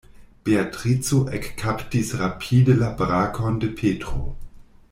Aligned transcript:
Beatrico 0.45 1.19
ekkaptis 1.39 2.15
rapide 2.23 2.71
la 2.81 2.89
brakon 3.03 3.59
de 3.61 3.67
Petro. 3.67 4.35